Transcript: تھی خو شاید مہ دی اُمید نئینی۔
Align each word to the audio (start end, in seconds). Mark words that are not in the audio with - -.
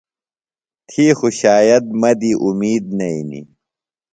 تھی 0.89 1.05
خو 1.17 1.27
شاید 1.39 1.83
مہ 1.99 2.11
دی 2.19 2.31
اُمید 2.45 2.85
نئینی۔ 2.97 3.41